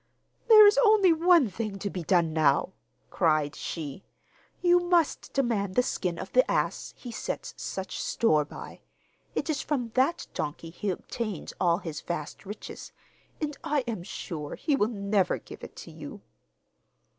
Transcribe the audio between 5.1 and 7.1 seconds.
demand the skin of the ass